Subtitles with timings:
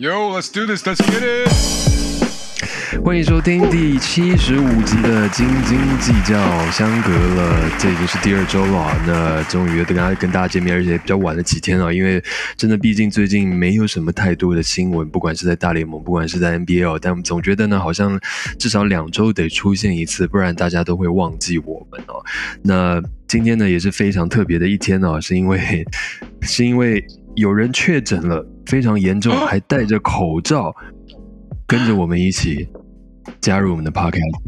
[0.00, 0.86] Yo, let's do this.
[0.86, 1.50] Let's get it.
[3.04, 6.38] 欢迎收听第七十五集的《斤斤计较》，
[6.70, 8.96] 相隔了这已经是第二周了。
[9.04, 12.22] 那终于跟大家跟大家见面，而且比较晚了几天啊，因为
[12.56, 18.20] 真的毕竟最近没有什么太多的新闻，不管是在大联盟，不管是在 NBA，但我们总觉得呢，好像
[18.56, 22.24] 至少两周得出现一次，不然大家都会忘记我们哦。
[22.62, 25.84] 那今天呢也是非常特别的一天哦，是因为
[26.42, 27.04] 是因为
[27.34, 30.76] 有人确诊了，非常严重，还戴着口罩，
[31.66, 32.68] 跟着我们一起
[33.40, 34.42] 加入我们的 podcast。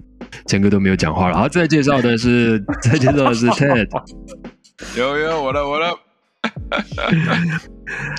[0.47, 5.99] 谦哥都没有讲话了，好，再介绍的是，再介绍的是 Ted，Yo, yo, what up, what up?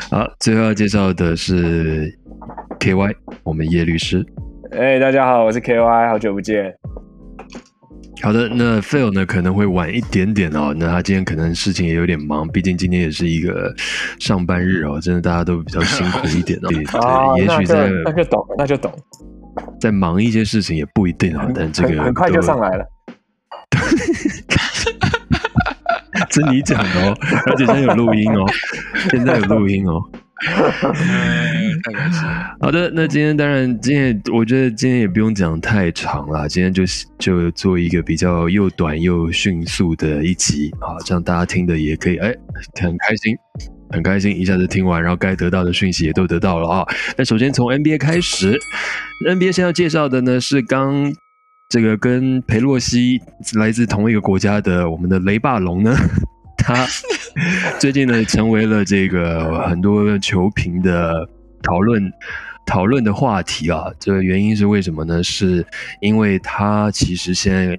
[0.09, 2.11] 好，最后要介绍的是
[2.79, 4.25] KY，我们叶律师。
[4.71, 6.73] 哎、大家好，我是 KY，好久不见。
[8.21, 10.73] 好的，那 Phil 呢可能会晚一点点哦。
[10.77, 13.73] 那他今天可能事情也有点忙，毕竟今天也是一个
[14.19, 16.67] 上班日哦，真的大家都比较辛苦一点哦。
[16.69, 18.93] 对，啊，也许在那就懂，那就懂，
[19.79, 22.85] 在忙一些事情也不一定啊，但这个很很快就都上来了。
[26.29, 28.45] 这你讲的哦，而且现在有录音哦，
[29.09, 29.99] 现在有录音哦。
[30.41, 32.55] 太开心了。
[32.59, 36.83] 好的，那今天当然，今天我觉得今天也不用讲太长了，今天就
[37.17, 42.33] 就做一个比较又短又迅速的一集啊，这样大家听的也可以哎
[42.79, 43.35] 很开心。
[43.93, 46.87] 很开心，一下子听完，然后该得到的讯息也都得到了啊。
[47.17, 48.57] 那首先从 NBA 开始
[49.27, 51.13] ，NBA 先要介绍的呢是刚
[51.67, 53.19] 这个跟裴洛西
[53.55, 55.93] 来自同一个国家的我们的雷霸龙呢，
[56.63, 56.87] 他
[57.79, 61.27] 最近呢成为了这个很多球评的
[61.61, 62.11] 讨论
[62.65, 63.85] 讨论的话题啊。
[63.99, 65.23] 这个原因是为什么呢？
[65.23, 65.65] 是
[65.99, 67.77] 因为他其实现在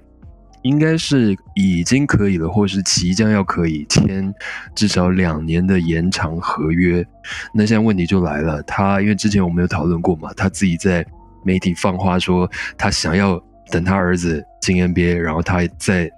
[0.61, 4.33] 应该是已经可以了，或是即将要可以签
[4.73, 7.05] 至少两年的延长合约。
[7.53, 11.05] 那现在问题就来了，他因为之前我们有讨论过嘛，他自己在
[11.43, 16.09] 媒体放话说，他想要等他儿子进 NBA，然后他再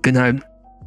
[0.00, 0.32] 跟他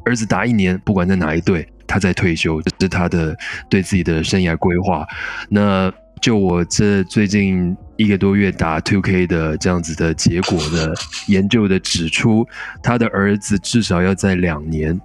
[0.04, 3.36] 儿子打一年，不管在哪一队，他在退休，这是他的
[3.68, 5.06] 对自己的生涯规划。
[5.48, 10.94] 那就我这最近一个多月打 Two K 的这样子的结果的
[11.26, 12.46] 研究的指出，
[12.82, 15.00] 他的儿子至少要在两年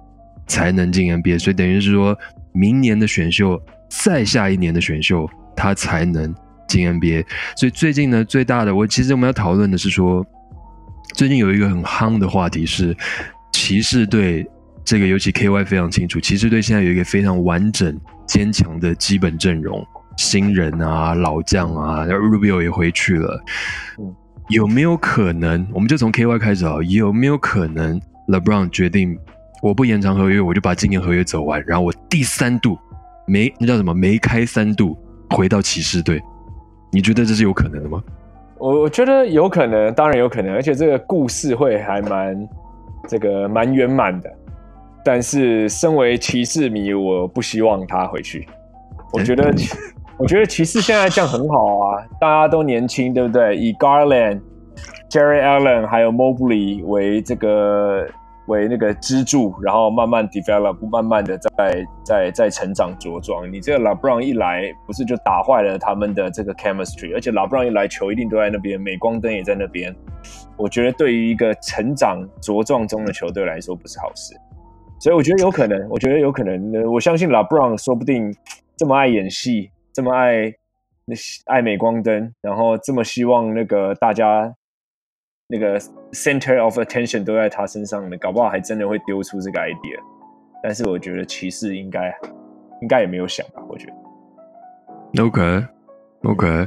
[0.46, 2.16] 才能进 NBA，所以等于是说
[2.52, 6.34] 明年的选秀，再下一年的选秀，他才能
[6.68, 7.24] 进 NBA。
[7.56, 10.24] 所以最近呢，最大的我其实我们要讨论的是说，
[11.14, 12.96] 最近有一个很夯的话题是
[13.52, 14.48] 骑士队。
[14.88, 17.94] 这个尤其 KY 非常清楚，骑士队现在有一个非常完整、
[18.26, 23.38] 坚强的基本阵容，新人啊、老将啊然后，Rubio 也回去了。
[23.98, 24.16] 嗯
[24.48, 25.68] 有没有可能？
[25.74, 29.14] 我们就从 KY 开始啊，有没有可能 LeBron 决定
[29.62, 32.78] 我不延长合约，我就把今年合约走完，然后我第三度
[33.26, 34.96] 没那叫什么梅开三度
[35.28, 36.18] 回到骑士队？
[36.90, 38.02] 你觉得这是有可能的吗？
[38.56, 42.48] 我我觉得有可能，当然有可能，而且这个故事会还蛮
[43.06, 44.34] 这个蛮圆满的。
[45.04, 48.46] 但是身为骑士迷，我不希望他回去。
[49.12, 49.52] 我觉得，
[50.18, 53.56] 我觉得骑士现在这样很好啊，大家都年轻，对不对？
[53.56, 54.40] 以 Garland、
[55.10, 58.06] Jerry Allen 还有 Mobley 为这个
[58.46, 63.50] 为那个支柱，然后慢慢 develop，慢慢的在在在成长茁壮。
[63.50, 67.14] 你这个 LeBron 一来，不是就打坏了他们的这个 chemistry？
[67.14, 69.94] 而且 LeBron 一来，球一定都在那边，镁光灯也在那边。
[70.58, 74.34] 我觉得对于一个成长茁壮中的球队来说，不是好事。
[75.00, 76.72] 所以我觉得有可能，我觉得有可能。
[76.92, 78.34] 我相信拉布朗说不定
[78.76, 80.52] 这么爱演戏，这么爱
[81.04, 81.14] 那
[81.46, 84.52] 爱镁光灯，然后这么希望那个大家
[85.46, 85.78] 那个
[86.12, 89.98] center of attention 都在他身上呢，搞不好还真的会丢出这个 idea。
[90.62, 92.12] 但是我觉得骑士应该
[92.82, 95.22] 应该也没有想吧，我觉得。
[95.22, 95.64] OK
[96.24, 96.66] OK，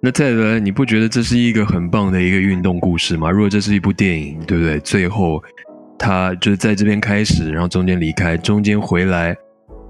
[0.00, 3.30] 那再来，你不觉得这是一个很棒的一个运动故事吗？
[3.30, 4.80] 如果这是一部电影，对不对？
[4.80, 5.40] 最后
[5.98, 9.36] 他就是在这边开始，然后中间离开，中间回来，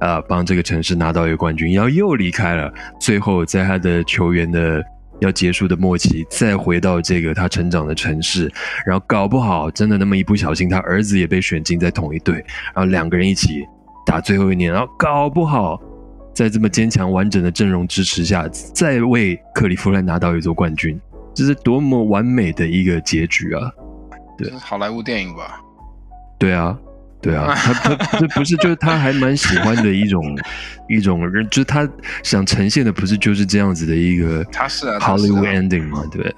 [0.00, 4.82] 啊、帮这个城市拿到一个冠军，然后又离开了，最后在他的球员的
[5.20, 8.50] 要结束的末期，再回到这个他成长的城市，
[8.86, 12.36] 然后搞不好真的那么一不小心，他儿子也被选进在同一队，
[12.74, 13.64] 然后两个人一起
[14.06, 15.80] 打最后一年，然后搞不好
[16.32, 20.98] 在这么坚强完整的阵容支持下，再为克利夫兰拿到一座冠军，
[21.34, 23.70] 这是多么完美的一个结局啊！
[24.38, 25.60] 对好莱坞电影吧？
[26.38, 26.78] 对啊，
[27.20, 30.22] 对啊， 他他这不是就是他还蛮喜欢的一种
[30.88, 31.88] 一种人，就是他
[32.22, 36.34] 想呈现的不是就是这样子的一个他是啊 Hollywood ending 嘛，对不对？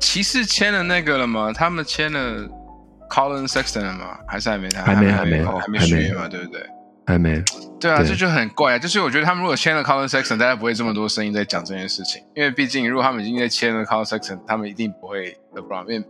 [0.00, 1.52] 骑士签了那个了吗？
[1.52, 2.48] 他们签了
[3.10, 4.16] Colin Sexton 了吗？
[4.28, 4.82] 还是还没他？
[4.82, 6.60] 还没还没哦还没还没续约嘛，对不对？
[7.04, 7.42] 还没。
[7.80, 8.78] 对啊，这就很怪啊。
[8.78, 16.06] 就是我觉得他们如果签了 Colin Sexton，大家不会这么多声音在讲这件事情，因为毕竟如果他们已经在签了 Colin Sexton，他们一定不会 LeBron，因为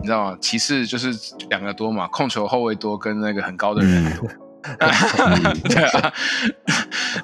[0.00, 0.38] 你知道吗？
[0.40, 1.12] 骑士就是
[1.50, 4.28] 两个多嘛，控球后卫多跟那个很高的人多。
[5.68, 6.12] 对啊，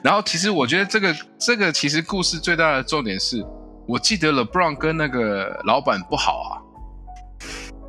[0.03, 3.47] 然后其实我觉得这个这个其实故事最大的重点是，
[3.87, 6.59] 我记得 LeBron 跟那个老板不好啊，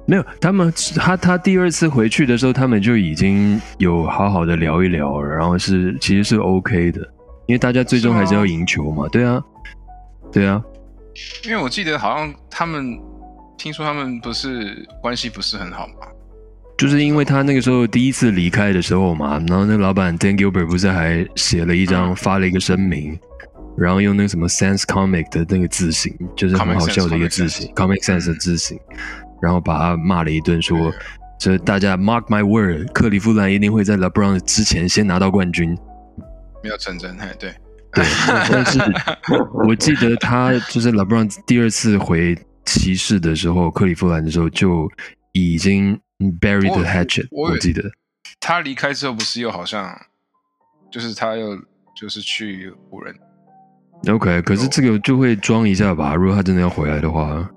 [0.05, 7.01] 没有，他们他他第二次回去的时候，他们就已经有好好的聊一聊，然后是其实是 OK 的，
[7.47, 9.41] 因为大家最终还是要赢球嘛，对啊，
[10.31, 10.61] 对啊，
[11.43, 12.99] 因为我记得好像他们
[13.59, 16.07] 听说他们不是关系不是很好吗，
[16.77, 22.15] 就是因为他那个时候第一次离开的时候嘛，然后那老板 Dan Gilbert 不是还写了一张、嗯。
[22.15, 23.19] 发了一个声明，
[23.77, 28.79] 然后用那个什么 Sense Comic 的那个字型，就是很好笑的一个字型，Comic Sense 的字型，
[29.41, 30.93] 然后把他骂了一顿，说对
[31.37, 35.77] 这大家 Mark my word，克利夫兰一定会在 LeBron 之前先拿到冠军。
[36.63, 37.53] 没有成真，哎，对，
[37.93, 38.05] 对，
[38.51, 38.79] 但是
[39.65, 44.89] 我记得他就是 LeBron 第二次回骑士的时候，克利夫兰的时候就
[45.31, 45.99] 已经
[46.39, 47.83] buried the hatchet，我我记得。
[48.39, 49.99] 他离开之后不是又好像
[50.91, 51.57] 就是他又
[51.95, 53.13] 就是去湖人
[54.07, 56.15] ，OK，可是这个就会装一下吧。
[56.15, 57.49] 如果他真的要回来的话，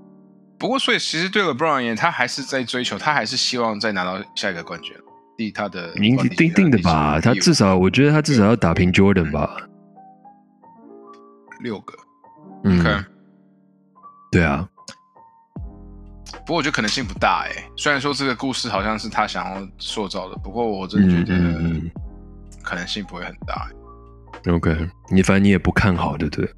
[0.58, 4.96] 不过所以其实对 LeBron 而言，他还是在追求，他还是希望再拿到下一个冠军，
[5.37, 7.20] 第他的一定定的吧。
[7.20, 9.69] 他至少，我觉得他至少要打平 Jordan 吧。
[11.60, 11.94] 六个，
[12.64, 13.05] 嗯 OK
[14.32, 14.69] 对啊，
[16.47, 17.65] 不过我觉得可能性不大哎。
[17.77, 21.39] 虽然说这个故事好像是他想要塑造的，不过我真的觉得
[22.62, 23.69] 可能性不会很大。
[24.44, 24.77] 嗯 OK，
[25.09, 26.50] 你反正你也不看好，对不对？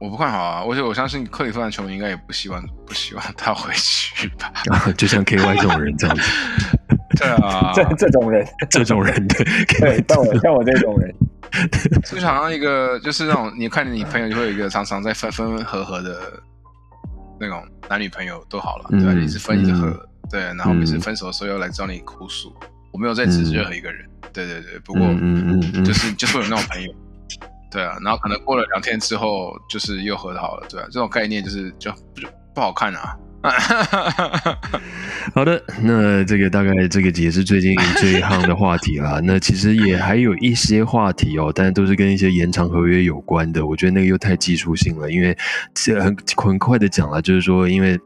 [0.00, 4.52] 我不看好啊，而且我相信克利夫兰球迷应该也不希望 不希望他回去吧。
[4.96, 6.22] 就像 KY 这种人这样子，
[7.18, 9.44] 对啊，这这种人，这种人对
[9.80, 11.12] 对，像我像我这种人，
[12.04, 16.32] 就好像一个就是那种你看你朋友就会有一个常常在分分合合的
[17.40, 19.12] 那种男女朋友都好了，对吧？
[19.14, 22.54] 嗯一直分一直合，嗯对，然后每次嗯分手的时候又来找你哭诉。
[22.92, 26.92] 我没有在指任何一个人，对对对，不过嗯嗯嗯嗯就是 就是会有那种朋友，
[27.70, 33.16] 对啊，然后可能过了两天之后，就是又和好了，对啊，这种概念就是就不不好看啊。
[35.34, 39.20] 好的，那这个大概这个也是最近 最夯的话题啦。
[39.24, 43.66] 那其实也还有一些话题哦，但都是跟一些延长合约有关的。
[43.66, 45.36] 我觉得那个又太技术性了，因为
[45.72, 47.98] 这很很快的讲了，就是说，因为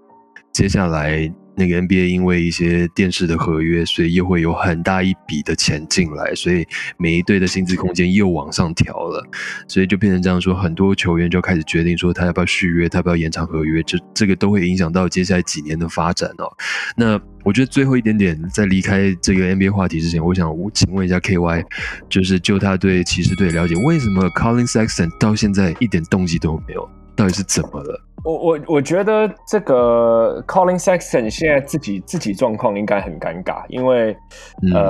[0.53, 6.67] 接下来那个 NBA 因为一些电视的合约，所以又会有很大一笔的钱进来，所以
[6.99, 9.25] 每一队的薪资空间又往上调了，
[9.69, 16.51] 所以就变成这样说，很多球员就开始决定说他要不要续约，他要不要延长合约，这这个都会影响到接下来几年的发展哦。
[16.97, 21.65] 那我觉得最后一点点，在离开这个 NBA 话题之前，我想请问一下 KY，
[22.09, 26.89] 就是就他对骑士队了解，为什么 Colin Sexton 到现在一点动机都没有？
[27.17, 28.03] 到底是怎么了？
[28.25, 34.17] 我我我觉得这个 Colin Sexton 现在自己自己状况应该很尴尬，因为、
[34.63, 34.73] 嗯。
[34.73, 34.83] 呃，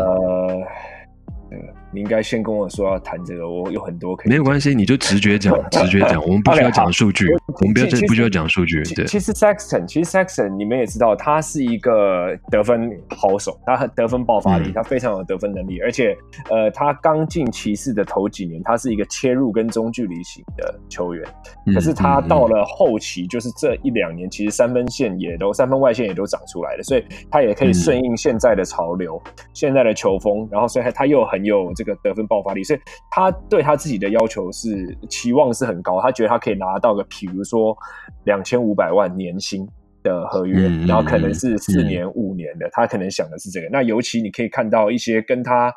[1.51, 7.26] 呃你应该先跟我说要谈这个，我有很多可以没有关系，你就直觉讲，直觉讲，我们不需要讲数据，
[7.61, 14.73] 我们不要其实不需要讲数据，对，其其实 Sexton，其实 Sexton 你们也知道，他是一个得分好手，他很得分爆发力，嗯。
[14.75, 16.17] 他非常有得分能力，而且
[16.50, 21.25] 呃，他刚进骑士的头几年，他是一个切入跟中距离型的球员，
[21.67, 29.22] 嗯可是他嗯到了后期，就是这一两年，其实三分线也都三分外线也都长出来了，所以他也可以顺应现在的潮流，
[29.53, 37.76] 现在的球风，然后所以他他又很有这个得分爆发力，所以他对他自己的要求是期望是很高，他觉得他可以拿到个比如说
[38.24, 39.69] 两千五百万年薪。
[40.05, 43.69] 的合约，然后可能是四嗯年、五年的，他可能想的是这个。
[43.72, 45.72] 那尤其你可以看到一些跟他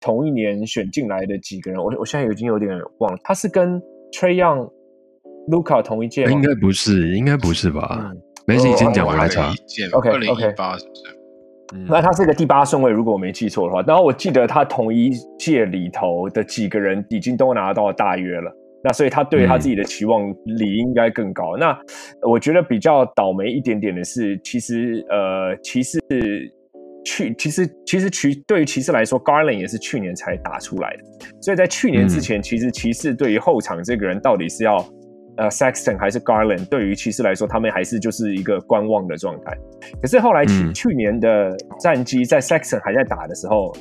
[0.00, 4.70] 同一年选进来的几个人，我我现在已经有点忘了，他是跟 Trey Young、
[5.50, 6.30] Luca 同一届吗？
[6.30, 8.08] 应该不是，应该不是吧？
[8.12, 9.52] 嗯没事，你先哦讲，我来查。
[9.94, 11.02] OK，二零 OK 一八是不是？
[11.88, 13.82] 那他是个第八顺位，如果我没记错的话。
[13.82, 18.50] 然后我记得他同一届里头的几个人已经都拿到了大约了，
[18.84, 21.56] 那所以他对他自己的期望理应该更高。
[21.56, 21.78] 那
[22.22, 26.00] 我觉得比较倒霉一点点的是，其实呃，骑士
[27.04, 31.02] 去其实其实骑对于骑士来说，Garland 也是去年才打出来的，
[31.40, 34.76] 所以在去年之前，其实骑士对于后场这个人到底是要。
[35.36, 39.56] 呃，Sexton 还是 Garland，对于骑士来说，他们还是就是一个观望的状态。
[40.00, 43.72] 可是后来去、嗯去年的战绩，在 Sexton 还在打的时候，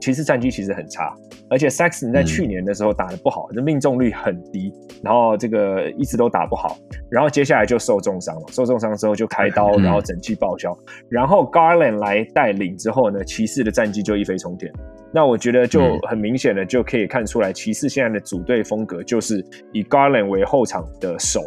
[0.00, 1.12] 骑士战绩其实很差，
[1.50, 6.76] 而且 Sexton 在嗯去年的时候打的不好，就命中率很低，然后这个一直都打不好，
[7.10, 10.72] 然后接下来就受重伤了，受重伤之后就开刀，嗯然后整季报销，
[11.08, 14.72] 然后 Garland 来带领之后呢，骑士的战绩就一飞冲天。
[15.12, 21.40] 那我觉得就嗯很明显的就可以看出来，骑士现在的组队风格就是以 Garland 为后场的手，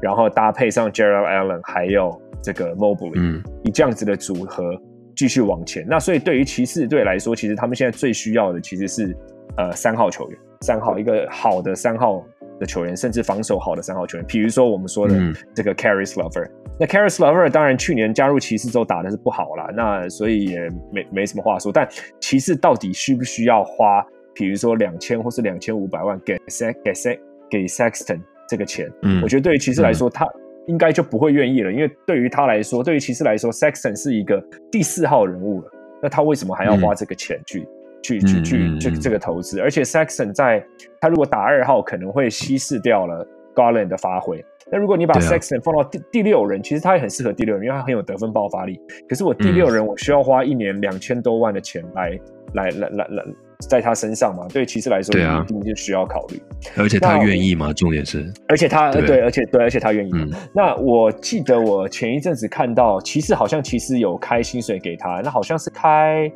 [0.00, 4.80] 然后搭配上 Gerald Allen 还有这个 Mobley，、嗯以这样子的组合
[5.14, 5.86] 继续往前。
[5.88, 9.16] 那所以对于骑士队来说，其实他们现在最需要的其实是
[9.56, 12.24] 呃三号球员，三号一个好的三号
[12.58, 14.26] 的球员，甚至防守好的三号球员。
[14.26, 16.48] 比如说我们说的嗯这个 Caris Lover，、
[16.78, 21.72] 那 Caris Lover 当然去年加入骑士之后打的是不好啦，那所以也没没什么话说。
[21.72, 21.88] 但
[22.20, 27.18] 骑士到底需不需要花，比如说两千或是两千五百万给 Sex 给 Sex
[27.50, 28.90] 给 Sexton 这个钱？
[29.02, 30.26] 嗯我觉得对于骑士来说，他
[30.66, 35.70] 应该就不会愿意了，因为对于他来说，对于骑士来说，Sexton 是一个第四号人物了，
[36.02, 37.66] 那他为什么还要花这个钱去、
[38.06, 39.60] 去去去这这个投资？
[39.60, 40.64] 而且 Sexton 在
[41.00, 44.44] 他如果打二号，可能会稀释掉了 Garland 的发挥。
[44.70, 48.80] 那如果你把对啊 Sexton 放到第第六人，其实他也很适合第六人，因为他很有得分爆发力。
[49.08, 52.18] 可是我第六人，我需要花一年两千多万的钱来
[52.54, 53.24] 来来来来
[53.70, 54.44] 在他身上嘛？
[54.52, 56.42] 对骑士来说，对啊一定是需要考虑。
[56.76, 60.10] 而且他愿意吗，重点是，而且他对对，而且对，而且他愿意。
[60.12, 66.28] 嗯那我记得我前一阵子看到，骑士好像其实有开薪水给他，那好像是开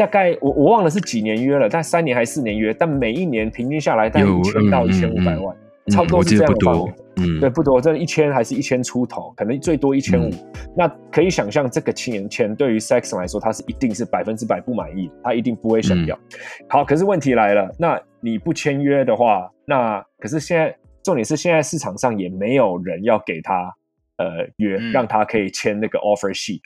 [0.00, 10.52] 大概我我忘了是几年约了，但三年还是四年约，但每一年平均下来大概有一千到嗯一千五百嗯万，嗯差不多是这样的范围。，嗯，对，不多，这一千还是一千出头，可能最多一千五嗯。
[10.74, 16.18] 那可以想象，这个钱钱对于 Saxon 来说，他是一定是百分之百不满意的，他一定不会嗯想要。
[16.66, 23.70] 好，可是问题来了，那你不签约的话，那可是现在重点是现在市场上也没有人要给他
[24.16, 26.62] 呃约，嗯让他可以签那个 offer sheet。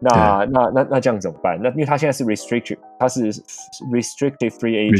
[0.00, 1.58] 那那那那这样怎么办？
[1.60, 3.32] 那因为他现在是 restricted，他是
[3.92, 4.98] restricted free agent，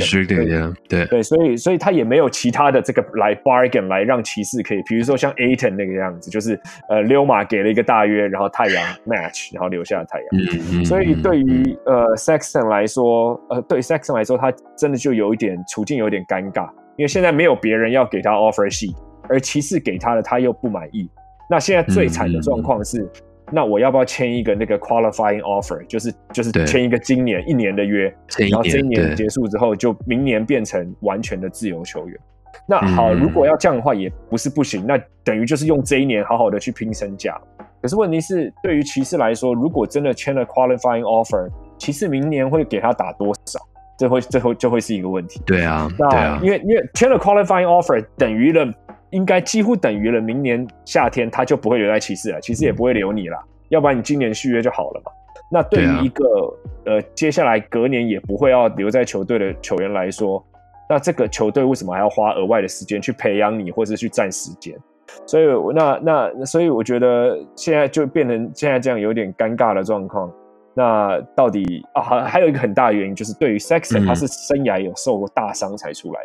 [0.89, 10.29] 对，对，所以所以他也没有其他的这个来 bargain 来让骑士可以，比如说像 Aton 那个样子，就是呃溜马给了一个大约，然后太阳 match，然后留下太阳。
[10.33, 18.97] 嗯嗯，所以嗯对于呃 Sexton 来说，呃对 Sexton 来说，他真的就有一点处境有点尴尬，因为现在没有别人要给他 offer sheet，
[19.29, 21.09] 而骑士给他的他又不满意。
[21.51, 23.09] 那现在最惨的状况是，
[23.51, 28.05] 那我要不要签一个那个 qualifying offer，就是就是对签一个今年一年的约，
[28.51, 32.19] 然后这一年结束之后，就明年变成完全的自由球员。
[32.67, 34.85] 那好，嗯如果要这样的话，也不是不行。
[34.87, 37.39] 那等于就是用这一年好好的去拼身价。
[37.81, 43.61] 可是问题是，对于骑士来说，如果真的签了 qualifying offer，骑士明年会给他打多少？
[43.97, 45.41] 这会这会就会是一个问题。
[45.47, 48.65] 对啊，那对啊因，为因为签了 qualifying offer，等于了，
[49.11, 53.39] 应该几乎等于了，明年夏天他就不会留在骑士了，骑士也不会留你了，
[53.69, 55.13] 要不然你今年续约就好了嘛。
[55.51, 56.25] 那对于一个、
[56.85, 60.45] 呃接下来隔年也不会要留在球队的球员来说，
[60.91, 64.77] 那这个球队为什么还要花额外的时间去培养你，或者去占时间？
[65.27, 70.31] 所以那那所以我觉得现在就变成现在这样有点尴尬的状况。
[70.75, 76.21] 那到底啊，还还有一个很大的原因就是，对于 Sexton，、嗯他是生涯有受过大伤才出来，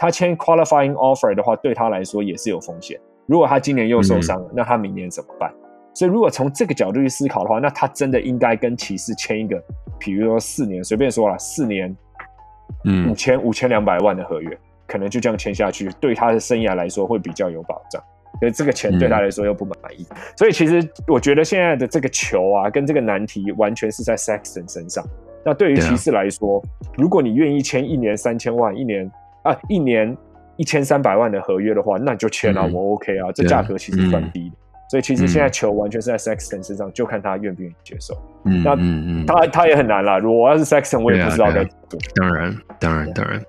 [0.00, 2.98] 他签 qualifying offer 的话，对他来说也是有风险。
[3.26, 5.52] 如果他今年又受伤了，那他明年怎么办？
[5.92, 9.62] 所以如果从这个角度去思考的话，那他真的应该跟骑士签一个，
[9.98, 11.94] 比如说四年，随便说了，四年
[12.86, 18.02] 嗯五嗯千五千两百万的合约，可能就这样签下去，对他的生涯来说会比较有保障。
[18.40, 25.04] 可是这个钱对他来说又不满意，所以其实我觉得现在的这个球啊，跟这个难题完全是在 Sexton 身上。
[25.44, 26.62] 那对于骑士来说，
[26.96, 29.10] 如果你愿意签一年三千万，一年
[29.42, 30.16] 啊一年
[30.56, 34.56] 一千三百万的合约的话，那你就签啊，嗯我 OK 啊，这价格其实算嗯低的。
[34.90, 38.12] 所以其实现在球完全是在 Sexton 身上，就看他愿不愿意接受。
[38.44, 38.74] 嗯那
[39.24, 42.00] 他他也很难啦，如果我要是 Sexton，我也不知道该怎么做。
[42.16, 43.40] 当然，当然，当然。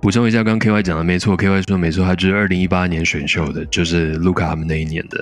[0.00, 5.18] 补充一下，刚刚 KY 讲的没错，KY 说没错，他就是二零一八年选秀的，就是卢卡他们那一年的，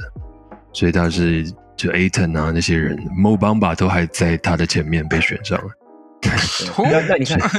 [0.72, 1.42] 所以他是
[1.76, 5.68] 就 Aton 啊那些人，Mo Bamba 都还在他的前面被选上了。
[6.74, 7.38] 呼那那你看，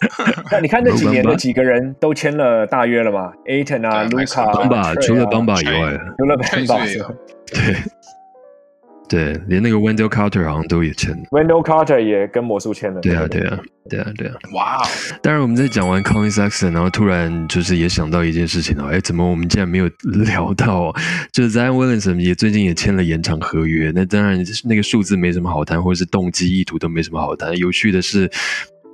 [0.52, 7.14] 那你看这几年没办法那几个人都签了大约了嘛？Aton 啊，卢对卡、邦巴 Trey 啊除了邦巴以外，除了确邦巴实也有
[7.46, 7.74] 对
[9.08, 11.22] 对，连那个 Wendell Carter 好像都也签了。
[11.30, 13.00] ，Wendell Carter 也跟魔术签了。
[13.00, 13.58] 对啊，对啊，
[13.88, 14.34] 对啊，对啊。
[14.52, 14.86] 哇哦，
[15.22, 19.88] 当然，我们在讲完 Colin Sexton，然后突然就是也想到一件事情哦，哎，怎么我们竟然没有
[20.24, 20.94] 聊到、哦？
[21.32, 27.56] 就是 Zion Williamson 也最近也签了延长合约，那当然那个数字没什么好谈，或者是动机意图都没什么好谈。
[27.56, 28.28] 有趣的是，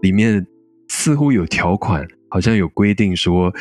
[0.02, 0.46] 里面
[0.88, 3.52] 似乎有条款，好像有规定说。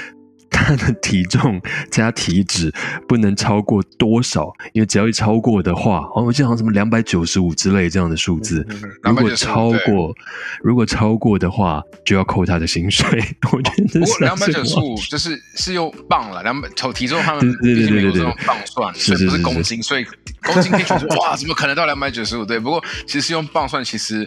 [0.62, 2.72] 他的体重加体脂
[3.08, 4.54] 不能超过多少？
[4.74, 10.16] 因为只要一超过的话，哦，我记得好像什么两百九十五之类这样的数字，嗯如果超对过，
[10.62, 13.06] 如果超过的话，就要扣他的薪水。
[13.52, 20.06] 我觉得这不过两百是九十五就是是用磅了，两百头体重他们对对对毕竟美国对对是用磅算，是所以不是是是是公斤，所以
[20.44, 22.46] 公斤可以说哇，怎么可能到两百九十五？
[22.46, 24.22] 对，不过其实是用磅算，其实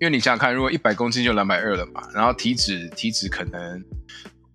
[0.00, 3.84] 因为你想想看，如果一百公斤就两百二了嘛，然后体脂体脂可能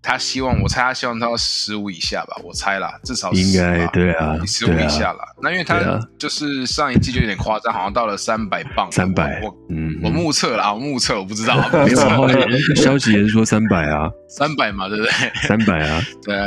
[0.05, 5.25] 他希望，我猜他希望到十五以下吧，我猜啦，至少应该对啊，十五以下啦。
[5.41, 12.47] 那因为他就是上一季就有点夸张，好像到了三百磅， 三百我，嗯，我目测啦，我目测，我不知道， 没有，后目测来
[12.77, 15.11] 消息也是说三百啊，三百嘛，对不对？
[15.47, 16.37] 三百啊，对，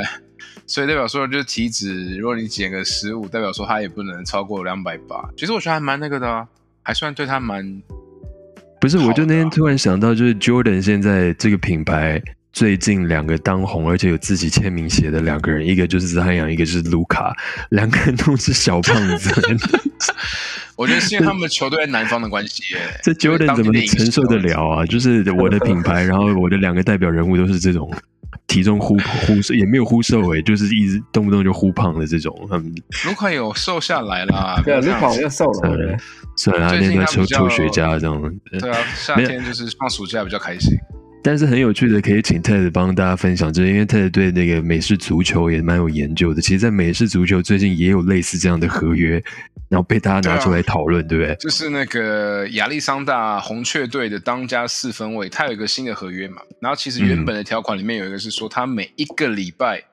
[0.66, 5.28] 所以代表说就是体脂，如果你减个十五，代表说他也不能超过两百八。
[5.36, 6.46] 其实我觉得还蛮那个的啊，
[6.82, 7.82] 还算对他蛮
[8.80, 12.22] 不是，我就那天突然想到，就是 Jordan 现在这个品牌
[12.58, 17.32] 最近两个当红，而且有自己签名鞋的两个人，一个就是子汉阳，一个就是卢卡，
[17.70, 19.30] 两个人都是小胖子，
[20.74, 22.80] 我觉得是因为他们球队在南方的关系耶。
[23.04, 24.86] 这 Jordan 怎么承受得了啊？
[24.90, 27.88] 就是我的品牌，然后我的两个代表人物都是这种
[28.48, 32.36] 体重忽忽瘦，也没有忽瘦诶、就是一直动不动就忽胖的这种。
[33.06, 35.96] 卢卡有瘦下来啦，对啊，卢卡好不要这样子像瘦了？
[36.36, 38.40] 算了，他最近那个他比较抽抽雪茄这种。
[38.58, 40.76] 对啊，夏天就是放暑假比较开心。
[41.28, 46.40] 但是很有趣的，可以请 Ted 帮大家分享，就是因为 Ted 对那个美式足球也蛮有研究的。
[46.40, 49.23] 其实，在美式足球最近也有类似这样的合约，
[49.68, 51.35] 然后被大家拿出来讨论，对不对？
[51.35, 56.40] 就是那个亚历桑大红雀队的当家四分卫，他有一个新的合约嘛。
[56.62, 59.85] 然后其实原本的条款里面有一个是说，他每一个礼拜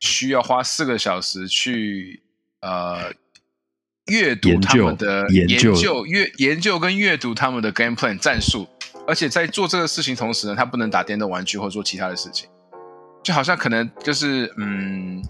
[0.00, 2.20] 需要花四个小时去
[2.60, 3.12] 呃
[4.10, 8.68] 阅读他们的研究研究阅研究跟阅读他们的 game plan 战术，
[9.06, 12.48] 而且在做这个事情同时呢，他不能打电动玩具或做其他的事情，
[13.22, 15.22] 就好像可能就是嗯，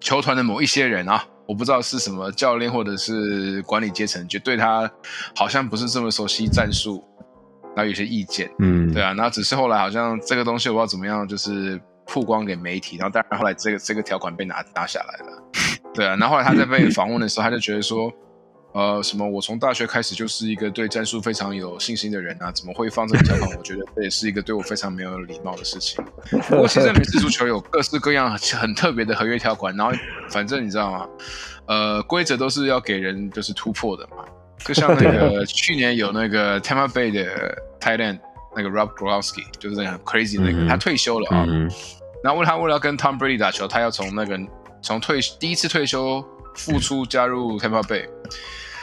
[0.00, 4.90] 球团的某一些人啊，我不知道是什么教练或者是管理阶层，就对他
[5.34, 7.02] 好像不是这么熟悉战术，
[7.74, 15.42] 然后有些意见，嗯，对啊，然后只是后来好像这个东西我不知道怎么样，就是曝光给媒体，然后当然后来这个这个条款被拿拿下来了，
[15.94, 18.12] 对啊，然后后来他在被访问的时候，他就觉得说。
[18.74, 19.24] 呃，什么？
[19.24, 23.56] 我从大学开始就是一个对战术非常有信心的人啊，怎么会放这个条款？
[23.56, 26.04] 我觉得这也是一个对我非常没有礼貌的事情。
[26.28, 29.92] 不过，现在美式足球有各式各样很很特别的合约条款，然后
[30.28, 31.08] 反正你知道吗？
[31.66, 34.24] 呃，规则都是要给人就是突破的嘛。
[34.58, 38.18] 就像那个去年有那个 Tampa Bay 的 end
[38.56, 41.44] 那个 Rob Gronkowski，就是那个很 crazy 那个，嗯他退休了啊。
[41.48, 41.70] 嗯
[42.24, 44.36] 然后为他为了要跟 Tom Brady 打球，他要从那个
[44.82, 48.08] 从退第一次退休复出加入 Tampa Bay，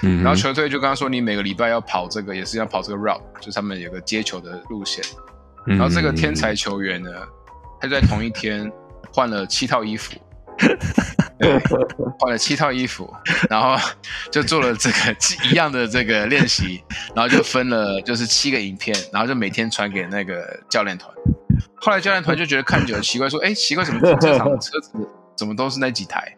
[0.03, 5.03] 嗯，然后球队就跟他说，你每个礼拜要跑这个，也是要跑这个 route，就是他们有个接球的路线。
[5.65, 7.09] 然然后这个天才球员呢，
[7.79, 8.71] 他就在同一天
[9.13, 10.13] 换了七套衣服，
[11.37, 11.59] 对，
[12.19, 13.13] 换了七套衣服，
[13.49, 13.77] 然后
[14.31, 15.15] 就做了这个
[15.49, 16.83] 一样的这个练习，
[17.15, 21.13] 然后就分了就是七个影片，然后就每天传给那个教练团。
[21.75, 24.91] 后来教练团就觉得看久了奇怪，说：“哎，奇怪，怎么停车场的车子
[25.35, 26.35] 怎么都是那几台？”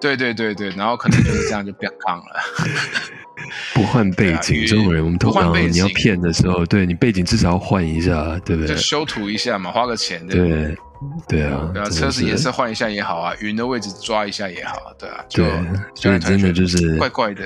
[0.00, 2.24] 对对对对，然后可能就是这样就变康了。
[3.74, 8.74] 不换背景，对啊这种人我们通换背景你要骗的时候，对你背景至少要换一下，对不对？
[8.74, 10.48] 就修图一下嘛，花个钱，对不
[11.28, 11.44] 对？
[11.44, 15.52] 啊，对啊，车子颜色换一下也好啊，云的位置抓一下也好啊，对啊，就对，
[15.94, 17.42] 所以真的就是怪怪的。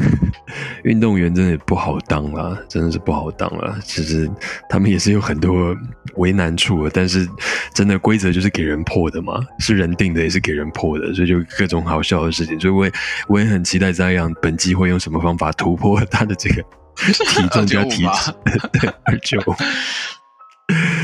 [0.84, 3.78] 运动员真的不好当啦，真的是不好当啦。
[3.84, 4.30] 其实
[4.68, 5.76] 他们也是有很多
[6.14, 7.28] 为难处的，但是
[7.74, 12.58] 真的规则就是给人破的嘛，是人定的，也是给人破的，所以就各种好笑的事情。
[12.60, 12.92] 所以我也
[13.28, 16.62] 我也很期待这样本季会用什么方法突破他的这个
[16.96, 18.32] 体重加体脂，
[18.80, 19.40] 对二九。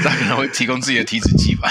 [0.03, 1.69] 他可能会提供自己的体脂计吧。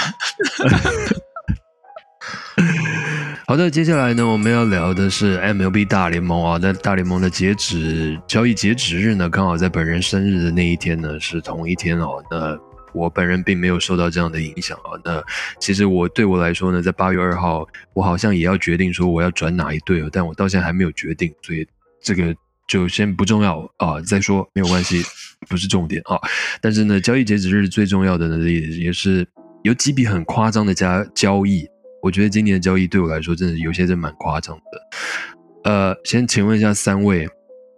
[3.52, 6.58] 好的，接下来呢，我们要聊的是 MLB 大联盟啊。
[6.58, 12.12] 那大联盟的截止交易截止日呢，刚好在本人生日的那一天呢，是同一天哦。
[12.30, 12.58] 那
[12.94, 14.96] 我本人并没有受到这样的影响啊。
[15.04, 15.22] 那
[15.60, 21.68] 其实我对我来说呢，在八月二号，我好像也要决定说我要转哪一队哦，但我到现在还没有决定，所以
[22.02, 22.34] 这个
[22.66, 25.02] 就先不重要啊，再说没有关系，
[25.46, 26.18] 不是重点啊。
[26.62, 29.28] 但是呢，交易截止日最重要的呢，也也是
[29.62, 31.68] 有几笔很夸张的加交易。
[32.02, 35.70] 我觉得今年的交易对我来说，真的有些真蛮夸张的。
[35.70, 37.28] 呃，先请问一下三位，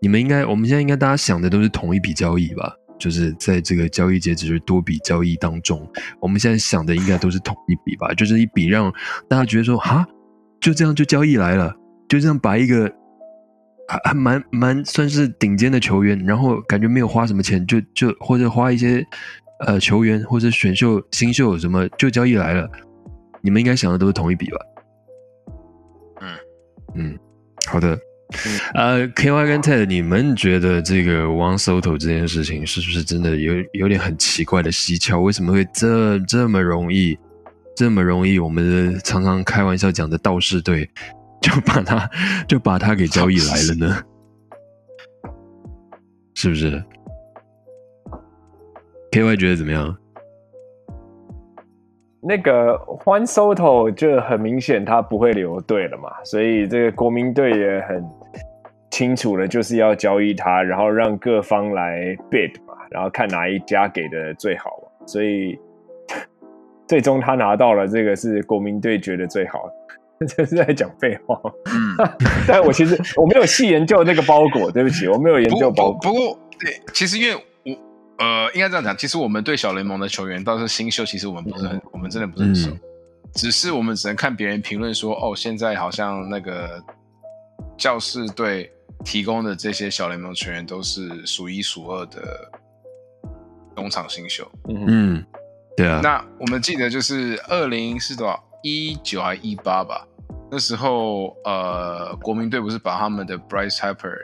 [0.01, 2.75] 你们应该我们现在应该大家想的都是同一笔交易吧？
[2.99, 5.87] 就是在这个交易截止日多笔交易当中，
[6.21, 8.15] 我们现在想的应该都是同一笔吧？
[8.15, 8.91] 就是一笔让
[9.29, 10.07] 大家觉得说，哈，
[10.61, 11.75] 就这样就交易来了，
[12.09, 12.91] 就这样把一个
[13.89, 19.05] 还还蛮蛮算是顶尖的球员，然后感觉没有花什么钱，就就或者花一些
[19.67, 22.71] 呃球员或者选秀新秀什么就交易来了。
[23.45, 24.59] 你们应该想的都是同一笔吧？
[26.23, 26.35] 嗯
[26.95, 27.19] 嗯，
[27.67, 27.97] 好的。
[28.75, 35.21] 呃，KY 跟 Ted，你们觉得这个 One Soto 这件事情是不是真的有有点很奇怪的蹊跷？
[35.21, 37.17] 为什么会这这么容易，
[37.77, 38.39] 这么容易？
[38.39, 40.89] 我们的常常开玩笑讲的道士队
[41.43, 42.11] 就把他
[42.49, 44.03] 就把他给交易来了呢？
[46.35, 46.83] 是不是
[49.13, 49.97] ？KY 觉得怎么样？
[52.27, 52.73] 那个
[53.05, 58.03] Juan Soto 就很明显他不会留队了嘛，所以这个国民队也很
[58.91, 64.89] 清楚的，就是要交易他，然后让各方来 bid 嘛，然后看哪一家给的最好嘛。
[65.07, 65.59] 所以
[66.89, 69.69] 最终他拿到了这个是国民队觉得最好
[70.19, 71.39] 的， 这是在讲废话。
[71.67, 72.09] 嗯，
[72.49, 76.01] 但我其实我没有细研究那个包裹，对不起，我没有研究包裹。
[76.01, 77.41] 不不过，对，其实因为我
[78.19, 82.81] 呃，应该这样讲，其实我们对小联盟的球员倒是新秀，其实我们不是很，我们真的不是很熟，嗯
[83.35, 86.81] 只是我们只能看别人评论说，哦，现在好像那个
[87.77, 88.73] 教士队
[89.05, 92.49] 提供的这些小联盟球员都是数一数二的
[93.75, 94.49] 农场新秀。
[94.69, 95.27] 嗯嗯，
[95.77, 98.41] 对啊，那我们记得就是二零是多少？
[98.63, 100.07] 一九还一八吧？
[100.49, 104.15] 那时候呃，国民队不是把他们的 Bryce Harper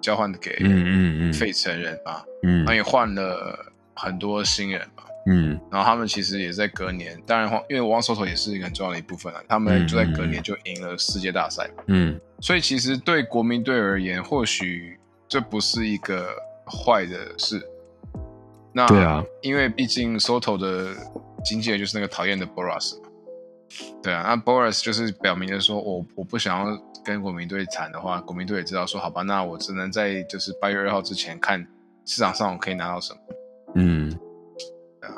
[0.00, 2.22] 交换给嗯嗯嗯费城人嘛？
[2.42, 5.04] 嗯那也换了很多新人嘛。
[5.26, 11.84] 嗯然后他们其实也在隔年，当然黄因为王手头也是一个很重要的一部分啊，他们就在隔年就赢了世界大赛嘛。
[11.88, 16.30] 嗯所以其实对国民队而言，或许这不是一个
[16.66, 17.62] 坏的事。
[18.72, 20.94] 那对啊，因为毕竟 Soto 的
[21.44, 23.09] 经纪人就是那个讨厌的 Boras 嘛。
[24.02, 31.66] 对啊，那 Boris 就是表明了说，我我不想要跟国民队谈的话，国民队也知道说，好吧，那我只能在就是八月二号之前看
[32.04, 33.20] 市场上我可以拿到什么。
[33.76, 34.10] 嗯
[35.00, 35.14] 对啊。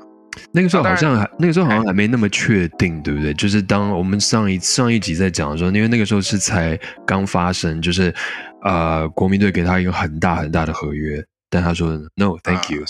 [0.53, 3.33] 那个时候好像还那个时候好哎像还没那么确定，对不对？
[3.35, 8.15] 就是当我们上一上一集在讲的时候，因为那个时候是才刚发生，就是
[8.63, 12.85] 呃，国民队给他一个很大很大的合约，但他说 No，Thank you，、啊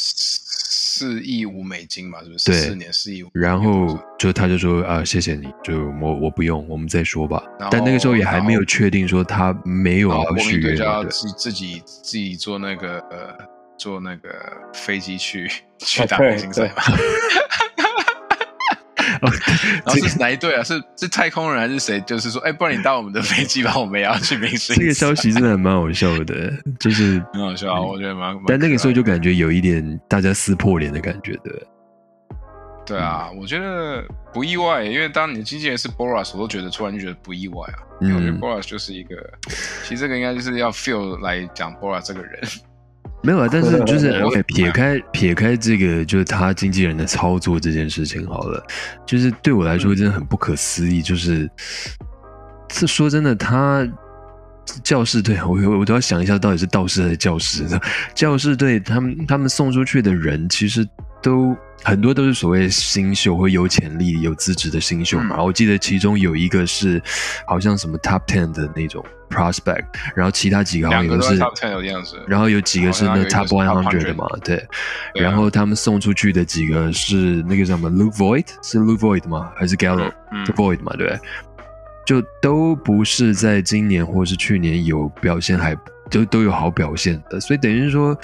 [0.94, 2.50] 四亿五美金嘛，是不是？
[2.50, 3.30] 对四年四亿五。
[3.32, 10.76] 然后就他就说啊、谢谢你，就我我不用，我们再说吧但那个时候也还没有确定说他没有然后要续约。
[10.76, 13.34] 就要自己自己自己坐那个呃
[13.78, 14.30] 坐那个
[14.74, 16.82] 飞机去去打对明星赛嘛。
[19.86, 20.62] 然后是哪一队啊？
[20.64, 22.00] 是是太空人还是谁？
[22.00, 24.74] 就是说，哎，不然你搭我们的飞机吧，我们也要去明星。
[24.74, 28.34] 这个消息真的蛮好笑的，就是很好笑啊，我觉得蛮。
[28.34, 31.62] 蛮但那个时候就感觉有一点大家撕破脸的感觉的。
[32.84, 37.78] 对啊，我觉得不意外，因为当你的经纪人是 Boras，我都觉得突然就觉得不意外啊。
[38.00, 39.14] 因为我觉得嗯 Boras 就是一个，
[39.84, 42.40] 其实这个应该就是要 feel 来讲 Boras 这个人。
[43.22, 44.12] 没有啊，但是就是
[44.46, 48.62] 撇开撇开这个，就是他经纪人的操作这件事情好了，
[49.06, 51.48] 就是对我来说真的很不可思议，就是
[52.68, 53.86] 这说真的，他
[54.82, 57.64] 教士队，我我都要想一下到底是道士还是教师。
[58.14, 60.86] 教士队他们他们送出去的人，其实
[61.22, 65.36] 都很多都是所谓新秀或有潜力、有资质的新秀嘛。
[65.38, 67.00] 嗯我记得其中有一个是
[67.46, 72.16] 好像什么 Top Ten 的那种 prospect，然后其他几个好像有的是两个都在 Top Ten 的样子。
[72.28, 74.56] 然后有几个是那 Top One Hundred 的嘛，对。
[75.14, 79.50] 对啊然后他们送出去的几个是那个什么 Luke Voigt，是 Luke Voigt 吗？
[79.56, 80.12] 还是 Gallo？
[80.32, 81.18] 嗯是 Voigt 嘛，对？
[82.04, 85.80] 就都不是在今年或是去年有表现还就
[86.12, 88.16] 都都有好表现的，所以等于是说，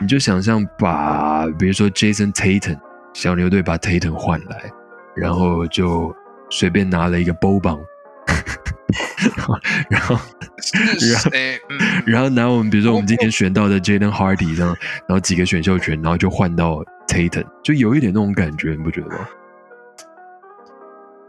[0.00, 2.78] 你就想象把比如说 Jason Tatum
[3.12, 4.72] 小牛队把 Tatum 换来，
[5.14, 6.12] 然后就
[6.50, 7.78] 随便拿了一个棒，
[9.90, 10.18] 然后
[10.58, 19.28] 是然后诶，嗯然后拿我们比如说我们今天选到的 Jaden Hardy 这样，然后几个选秀权，然后就换到 Tatum，就有一点那种感觉，你不觉得吗？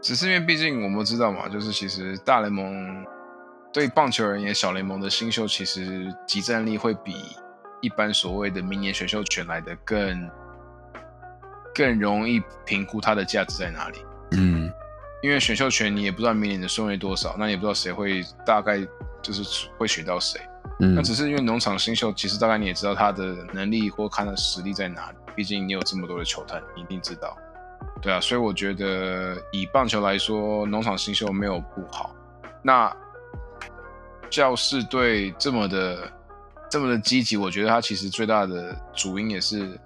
[0.00, 3.04] 只是因为毕竟我们知道嘛，就是其实大联盟
[3.78, 7.14] 对棒球而言，小联盟的新秀其实集战力会比
[7.80, 10.28] 一般所谓的明年选秀权来的更
[11.72, 13.98] 更容易评估它的价值在哪里。
[14.32, 14.68] 嗯
[15.22, 18.84] 因为选秀权你也不知道明年的顺位多少，那你也不知道谁会大概
[19.22, 20.40] 就是会选到谁。
[20.80, 25.18] 嗯那只是因为农场新秀，其实大概你也知道他的能力或看他的实力在哪里。
[25.36, 27.38] 毕竟你有这么多的球探，你一定知道。
[28.02, 32.12] 对啊，所以我觉得以棒球来说，农场新秀没有不好。
[32.60, 32.92] 那
[34.30, 36.12] 教士队这么的
[36.70, 39.78] 这么的积极，我觉得他其实最大的主因也是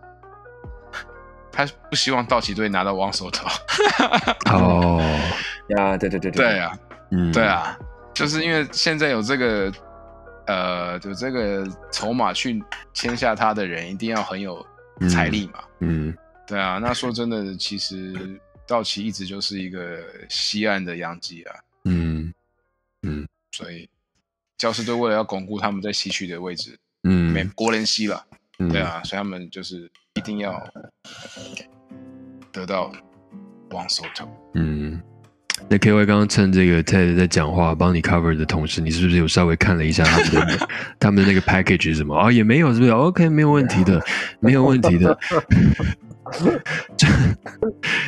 [1.50, 3.48] 他不希望道奇队拿到王手头。
[4.52, 5.00] 哦，
[5.68, 6.78] 呀，对对对对，对啊，
[7.11, 7.78] 嗯，对，啊，
[8.14, 9.72] 就是因为现在有这个
[10.46, 14.64] 呃，有这个筹码去签下他的人，一定要很有
[15.11, 15.61] 财力嘛。
[15.81, 16.14] 嗯。
[16.44, 18.12] 对啊，那说真的，其实
[18.66, 22.35] 道奇一直就是一个西岸的洋基啊，嗯。
[23.02, 23.26] 嗯。
[23.52, 23.88] 所以
[24.62, 28.25] 教士队为了要巩固他们在西区的位置，美嗯，国联西了，
[28.61, 30.55] 嗯对，啊，所以他们就是一定要
[32.53, 32.92] 得到
[33.72, 34.29] 王手头。
[34.55, 35.03] 嗯。
[35.68, 40.68] 那 K Y 刚刚趁这个 Ted 在讲话帮你 cover 的同时，你是不是有稍微看了一下他们的
[41.01, 42.14] 他们的那个 package 是什么？
[42.16, 44.01] 哦，也没有，是不是？OK，没有问题的，
[44.38, 45.18] 没有问题的。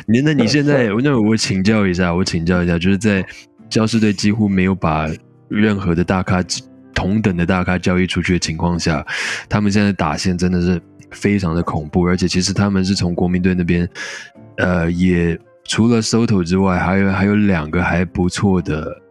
[0.07, 3.25] 你 那你现在，那我请教一下，我请教一下，就是在
[3.69, 5.09] 教师队几乎没有把
[5.47, 6.43] 任何的大咖
[6.93, 9.05] 同等的大咖交易出去的情况下，
[9.47, 10.81] 他们现在打线真的是
[11.11, 13.89] 非常的恐怖，而且其实他们是从国民队那边，
[14.57, 19.01] 呃，也除了 Soto 之外，还有还有两个还不错的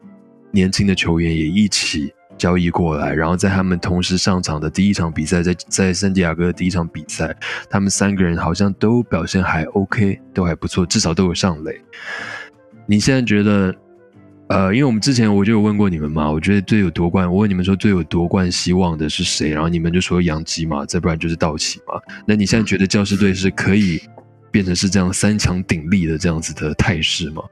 [0.51, 2.13] 年轻的球员也一起。
[2.37, 7.35] 交易过来，然后在他们同时上场的第一场比赛，在在圣地亚哥的第一场比赛，
[7.71, 11.81] 他们三个人好像都表现还 OK，都还不错，至少都有上垒。
[12.87, 13.73] 你现在觉得，
[14.49, 22.01] 呃，因为我们之前我就有问过你们嘛，我觉得最有夺冠，我问你们说最有夺冠希望的是谁，然后你们就说杨基嘛，再不然就是道奇嘛。
[22.27, 24.01] 那你现在觉得教师队是可以
[24.51, 27.43] 变成是这样三强鼎立的这样子的态势吗？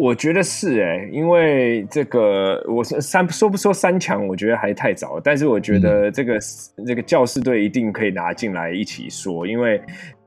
[0.00, 5.20] 我觉得是哎，因为这个我是三说不说三强，我觉得还太早。
[5.22, 6.38] 但是我觉得这个
[6.86, 9.78] 这个教士队一定可以拿进来一起说，因为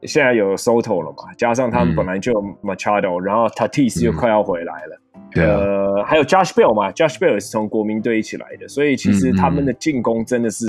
[0.04, 2.32] 现在有 Soto 了嘛，加上他们本来就
[2.62, 5.00] Machado，然后 Tatis 又快要回来了。
[5.38, 10.68] 呃，还有 Josh Bell 嘛，Josh Bell 是从国民队一起来的，所以其实他们的进攻真的是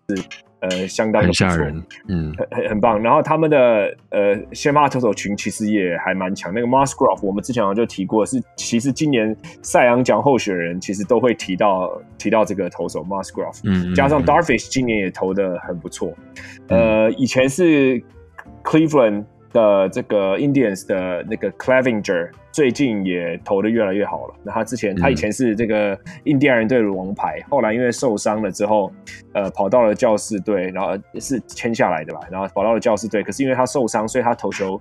[0.68, 3.00] 呃相当的吓人，嗯，很很很棒。
[3.03, 6.53] 然后他们的呃先发投手群其实也还蛮强。
[6.53, 16.12] 那个 Musgrove 我们之前好像就提过，是其实今年赛扬奖候选人其实都会提到提到这个投手 Musgrove，嗯，加上 Darvish 今年也投的很不错。
[16.68, 18.03] 呃，以前是
[18.62, 19.24] Cleveland。
[19.55, 24.35] 的这个 Indians 的那个 Clavinger 最近也投的越来越好了。
[24.43, 28.93] 那他之前他以前是这个印第安人队的王牌，后来因为受伤了之后，
[29.33, 33.23] 呃，跑到了教士队，然后是签下来的吧，然后跑到了教士队。
[33.23, 34.79] 可是因为他受伤，所以他投球。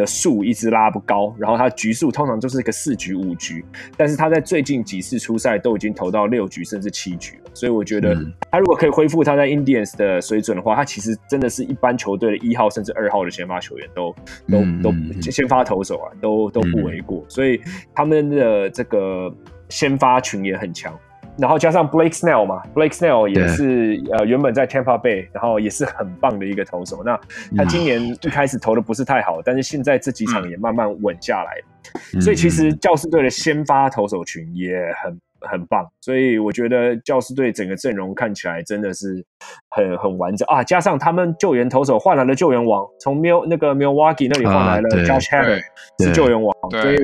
[0.00, 3.64] 的数一直拉不高，然后他局数通常就是一个四局五局，
[3.96, 8.16] 但是他在最近几次出赛都已经投到六局甚至七局了，所以我觉得
[8.50, 14.14] 他如果可以恢复他在 Indians 的水准的话，他其实真的是一般球队的一号甚至二号的先发球员都
[14.48, 17.60] 都都先发投手啊，都都不为过，所以
[17.94, 19.32] 他们的这个
[19.68, 20.98] 先发群也很强。
[21.40, 27.02] 然后加上 Blake Snell 嘛，Blake Snell 也是呃原本在 Tampa Bay，然后也是很棒的一个投手。
[27.04, 27.18] 那
[27.56, 32.20] 他今年一开始投的不是太好，但是现在这几场也慢慢稳下来。
[32.20, 35.18] 所以其实教士队的先发投手群也很。
[35.42, 39.24] 很棒，所以我觉得教师队整个阵容看起来真的是
[39.70, 40.62] 很很完整啊！
[40.62, 45.60] 加上他们救援投手换来了救援王，从 Mil 那个 Milwaukee 那里换来了 Josh Hader
[45.98, 46.96] 是救援王，所以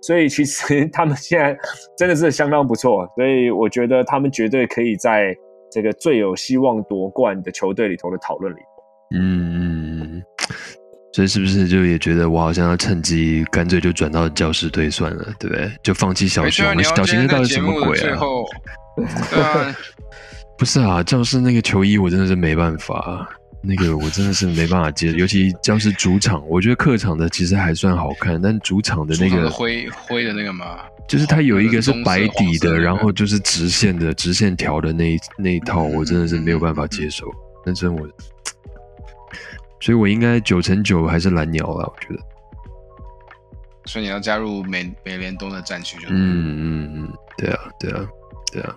[0.00, 1.56] 所以其实他们现在
[1.96, 5.34] 真的是相当不错，所以我觉得他们绝对可以在
[5.70, 8.58] 这个最有希望夺冠的球队里头的讨论里。
[9.14, 10.22] 嗯。
[11.14, 15.70] 所以是不是就也觉得我好像要趁机干脆就转到教师队算了，对不对？
[15.82, 16.82] 就放弃小熊？
[16.82, 18.18] 小熊到底什么鬼啊？
[19.30, 19.76] 对啊，
[20.56, 23.28] 不是啊，教师那个球衣我真的是没办法，
[23.62, 37.26] 那个我真的是没办法接，尤其教师主场，我觉得客场的其实还算好看，但主场的那个灰灰的那个嘛，就是它有一个是白底的，然后就是直线的直线条的那那一套，我真的是没有办法接受，
[37.66, 38.08] 那真我。
[39.82, 42.20] 所以我应该九成九还是蓝鸟了，我觉得。
[43.84, 46.06] 所以你要加入美美联东的战区就。
[46.08, 48.06] 嗯嗯嗯，对啊对啊
[48.52, 48.76] 对啊。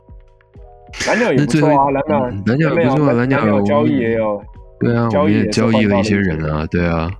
[1.06, 4.44] 蓝鸟也不错啊，蓝鸟蓝鸟不错啊，蓝鸟交易也有。
[4.80, 7.12] 对啊，我们也交易了一些人啊，对啊。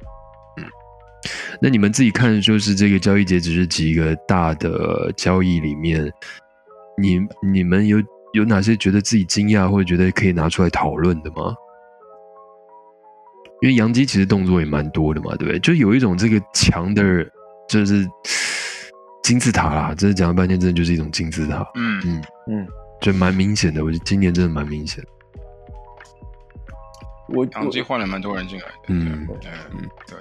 [0.58, 0.66] 嗯，
[1.62, 6.12] 那你们自己看，就是这个交易截止是几个大的交易里面，
[6.98, 7.20] 你
[7.54, 8.00] 你们有
[8.34, 11.54] 有哪些觉得自己惊讶或者觉得可以拿出来讨论的吗？
[13.66, 15.58] 因为杨基其实动作也蛮多的嘛，对不对？
[15.58, 17.02] 就有一种这个强的，
[17.68, 18.08] 就是
[19.24, 19.96] 金字塔啦。
[19.98, 21.68] 真的讲了半天，真的就是一种金字塔。
[21.74, 22.68] 嗯嗯嗯，
[23.02, 23.84] 就蛮明显的。
[23.84, 25.04] 我觉得今年真的蛮明显。
[27.30, 28.74] 我杨基换了蛮多人进来的。
[28.90, 30.20] 嗯嗯对。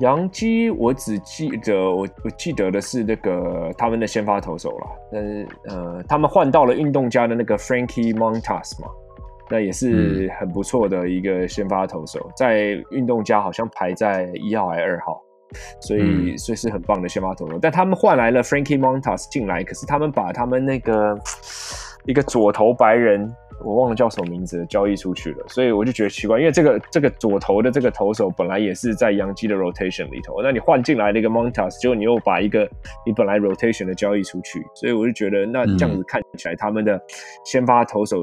[0.00, 8.88] 杨基我只记得我我记得的是那个他们的先发投手了，但是呃，他们换到了运动家的那个 Frankie Montas 嘛。
[9.50, 15.22] 那也是很不错的一个先发投手，在运动家好像排在一号还是二号，
[15.80, 17.58] 所以所以是很棒的先发投手。
[17.60, 21.18] 但他们换来了 Frankie Montas 进来，可是他们把他们那个
[22.04, 23.26] 一个左投白人，
[23.64, 25.44] 我忘了叫什么名字，交易出去了。
[25.48, 32.68] 所以我就觉得奇怪，因为这个这个左投的这个投手本来也是在洋基的 rotation 里头，那你换进来了一个 Montas，结果你又把一个
[33.06, 37.00] 你本来 rotation 的交易出去，所以我就觉得那这样子看起来他们的
[37.44, 38.18] 先发投手。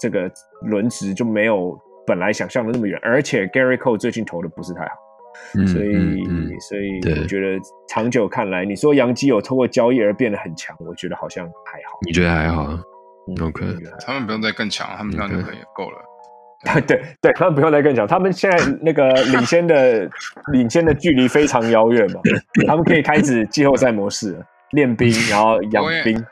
[0.00, 0.30] 这个
[0.62, 4.90] 轮值就没有本来想象的那么远，而且 Gary Cole 最近投的不是太好，
[5.66, 6.24] 所以
[6.60, 11.98] 所以我觉得长久看来，你说杨基有通过交易而变得很强，我觉得好像还好。
[12.06, 12.78] 你觉得还好
[13.42, 13.64] ？OK，
[14.04, 15.98] 他们不用再更强，他们这样就可以够了。
[16.86, 20.06] 对对，他们不用再更强，他们现在那个领先的
[20.52, 22.20] 领先的距离非常遥远嘛，
[22.66, 26.22] 他们可以开始季后赛模式了，练兵， 然后养兵。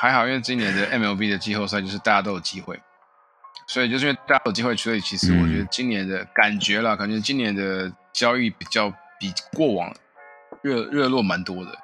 [0.00, 2.80] 还好，因为今年的 MLB 的季后赛就是大家都有机会，
[3.66, 9.92] 所以就是因为大家有机会，所以其实我觉得今年的感觉啦，感觉今年的交易比较比过往
[10.62, 11.76] 热热络蛮多的。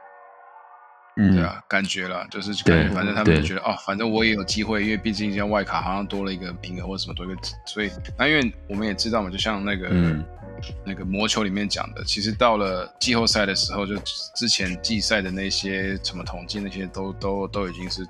[1.16, 9.88] 嗯，对啊，感觉了，就是感觉，反正他们就觉得哦，反正我也有机会，因为毕竟现在外卡好像多了一个名额或者什么多一个，所以那因为我们也知道嘛，就像那个
[10.84, 13.96] 那个魔球里面讲的，其实到了季后赛的时候，就
[14.34, 18.04] 之前季赛的那些什么统计那些都都都已经是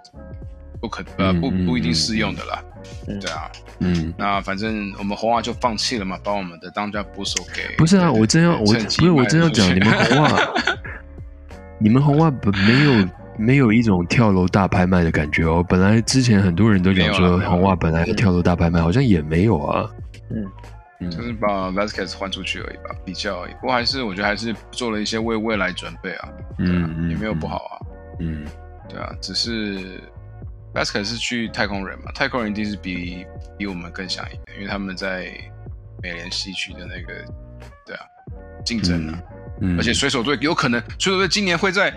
[0.81, 2.65] 不可呃不不一定适用的了，
[3.21, 10.31] 对啊，嗯，那反正我们红袜就放弃了嘛，把我们的当家捕手给不是啊，我真要我不是我真要讲你们红袜。
[11.79, 15.65] 你们红袜本没有 没有一种跳楼大拍卖的感觉哦。
[15.69, 19.91] 本来之前很多人都讲说红袜本来跳楼大拍卖，好像也没有啊。
[20.31, 23.53] 嗯，就是把 Vasquez 换出去而已吧，比较而已。
[23.55, 26.29] 不过还是我觉得还是做了一些为未来准备啊。
[26.59, 27.75] 嗯，也没有不好啊。
[28.21, 28.47] 嗯，
[28.89, 30.01] 对啊，只是
[30.73, 33.27] Vasquez 是去太空人嘛，太空人一定是比
[33.59, 35.27] 比我们更强一点，因为他们在
[36.01, 37.13] 美联西区的那个，
[37.85, 38.07] 对啊，
[38.65, 39.21] 竞争啊。
[39.79, 41.93] 而且水手队有可能，水手队今年会在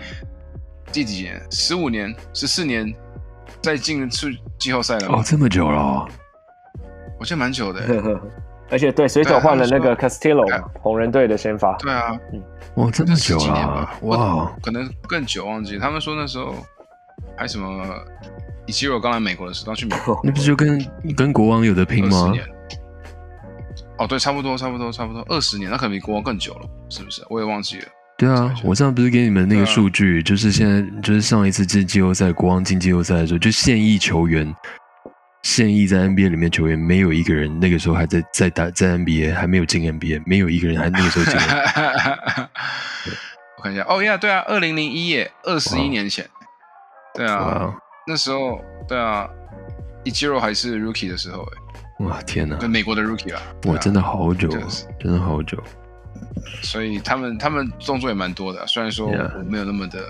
[0.92, 1.40] 第几年？
[1.50, 2.92] 十五年、十四年
[3.60, 6.08] 再进去季后赛了哦，这么久了，
[7.18, 8.20] 我觉得蛮久的。
[8.70, 10.44] 而且对水手换了那个 Castillo，
[10.80, 11.74] 红人队的先发。
[11.78, 12.12] 对啊，
[12.74, 15.78] 哇，这么久了，哇，可能更久，忘记。
[15.78, 16.54] 他们说那时候
[17.34, 17.82] 还什么，
[18.66, 22.32] 以前我刚来美国的时候去美国，那不是就跟跟国王有的拼吗？
[23.98, 27.22] 哦，对，差不多，差不多，差不多二十年，那可能比国王更久了，是不是？
[27.28, 27.86] 我也忘记了。
[28.16, 34.52] 对啊，我上次不是给你们那个数据，就是现在，就是上一次进季后赛，国王进季后赛的时候，就现役球员，
[35.42, 41.34] 现役在 NBA 里面球员，没有一个人那个时候还在在打在 NBA，还没有进 NBA，没有一个人还那个时候进。
[43.58, 46.28] 我看一下，哦呀，对啊，二零零一耶，二十一年前，
[47.14, 47.72] 对啊，
[48.06, 49.28] 那时候，对啊，
[50.04, 51.77] 一肌肉还是 Rookie 的时候，哎。
[52.00, 52.56] 哇天哪！
[52.56, 54.48] 跟美国的 Rookie 啊，哇，真的好久，
[55.00, 55.62] 真的好久。
[56.62, 60.00] 所以他们他们动作也蛮多的，虽然说我没有那么的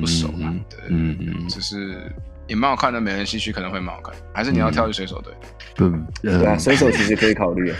[0.00, 2.10] 不熟嘛，对，嗯嗯，只是
[2.46, 3.00] 也蛮好看的。
[3.00, 5.32] 美人西区可能会蛮好看，还是你要跳去水手队？
[5.74, 5.90] 不，
[6.22, 7.72] 对啊，水手其实可以考虑，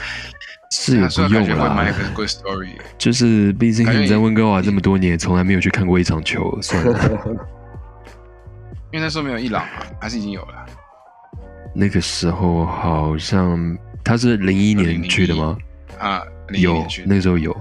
[0.70, 1.86] 是也不用啦。
[2.96, 6.98] 就是毕竟你在温哥华这么多年，从来没有去看过一场球，算了。
[8.92, 10.66] 因为那时候没有伊朗啊，还是已经有了。
[11.74, 15.56] 那个时候好像他是零一年去的吗？
[15.98, 16.22] 啊，
[16.54, 17.56] 有那时候有，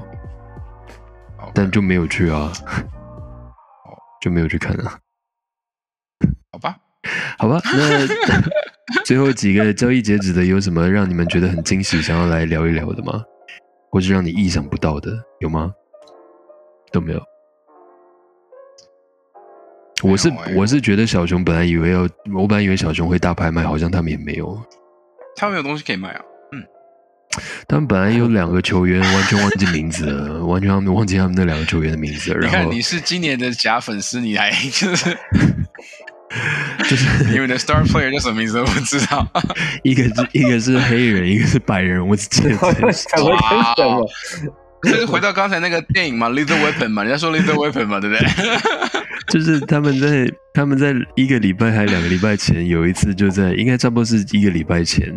[1.53, 2.51] 但就没有去啊，
[4.21, 4.99] 就没有去看啊。
[6.51, 6.77] 好吧，
[7.37, 8.07] 好吧，那
[9.05, 13.23] 最后几个交易截止的有什么让你们觉得很惊喜，想要来聊一聊的吗？
[13.89, 15.71] 或是让你意想不到的有吗？
[16.91, 17.30] 都没有。
[20.03, 22.01] 我是我是觉得小熊本来以为要，
[22.33, 24.59] 我本来以为小熊会大拍卖，好像他们也没有。
[25.35, 26.21] 他们有东西可以卖啊，
[26.53, 26.63] 嗯。
[27.67, 32.33] 他们本来有两个球员， 完全忘记名字了，完全忘记他们那两个球员的名字。
[32.33, 35.17] 然后你是今年的假粉丝，你还 就是
[36.89, 39.25] 就是 因为的 star player 叫什么名字我不知道。
[39.83, 43.75] 一个是一个是黑人，一个是白人，我只记得哇。
[44.89, 48.27] 就是回到刚才那个电影嘛，Little Weapon 嘛， 人家说 Little Weapon 嘛，对不对？
[49.27, 55.15] 就是他们在他们在一个礼拜还两个礼拜前有一次就在应该差不多是一个礼拜前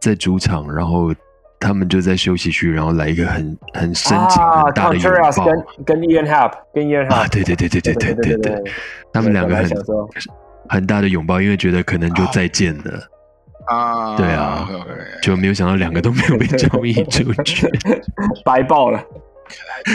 [0.00, 1.12] 在主场，然后
[1.58, 8.62] 他们就在休息区，然后来一个很很深情很大的拥抱，跟跟 Ian Happ 跟 Ian Happ 啊，对对对对对对对对，
[9.12, 9.68] 他们两个很
[10.68, 13.02] 很大的拥抱，因为觉得可能就再见了
[13.68, 14.68] 啊，对啊，
[15.22, 17.68] 就没有想到两个都没有被交易出去，
[18.44, 19.02] 白爆了。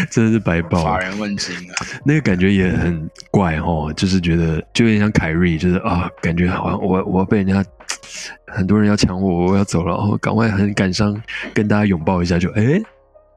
[0.09, 1.73] 真的是白爆，乏人问津啊！
[2.03, 7.63] 那个感觉也很怪哦，就是觉得就有点像凯瑞，就是啊，感觉好像我我要被人家
[8.51, 11.15] 很多人要抢我，我要走了，然后赶快很感伤，
[11.53, 12.81] 跟大家拥抱一下，就哎，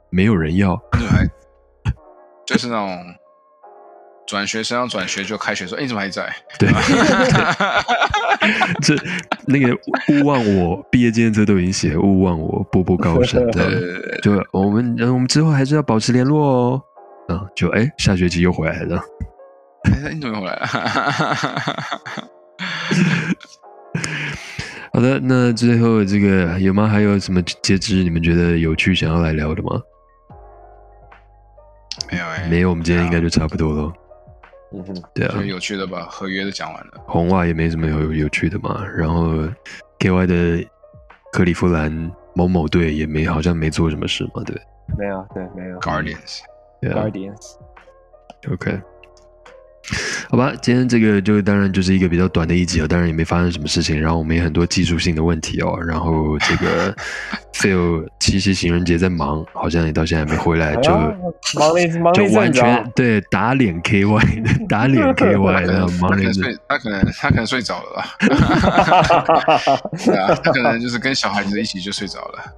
[0.08, 0.80] 没有人要，
[2.46, 2.98] 就是那种。
[4.26, 6.34] 转学生要转学就开学说，哎，你怎么还在？
[6.58, 6.68] 对，
[8.82, 8.94] 这
[9.46, 9.74] 那个
[10.08, 13.48] 勿忘我毕业纪念册都已经写勿忘我，步步高升。
[13.52, 16.82] 对对对，就我们我们之后还是要保持联络哦。
[17.28, 19.00] 嗯，就哎，下学期又回来了。
[19.84, 20.66] 哎，你怎么回来了？
[24.92, 26.88] 好的，那最后这个有吗？
[26.88, 28.02] 还有什么截止？
[28.02, 29.80] 你们觉得有趣想要来聊的吗？
[32.10, 33.92] 没有哎，没有，我们今天应该就差不多了。
[34.72, 36.06] 嗯哼，对啊，有趣的吧？
[36.10, 38.84] 合约都讲完了，红袜也没什么有有趣的嘛。
[38.96, 39.48] 然后
[39.98, 40.64] K Y 的
[41.32, 44.60] 克利夫兰某某队也没好像没做什么事嘛，对？
[44.98, 45.78] 没有，对，没有。
[45.80, 46.40] Guardians，
[46.80, 48.80] 对啊 Guardians，OK，
[50.28, 56.94] 好吧，今天这个就当然就是一个比较短的一集了，当然也没发生什么事情，然后我们也很多技术性的问题哦，然后这个
[57.54, 61.16] Phil 七夕情人节在忙，好像也到现在还没回来，就、哎
[61.54, 62.92] 忙了一忙就完了一阵子啊全。
[62.96, 66.10] 对打脸 KY 打脸 KY 的他忙
[66.68, 68.16] 他可能他可能睡着了吧？
[70.04, 72.52] 对啊，他可能就是跟小孩子一起就睡着了。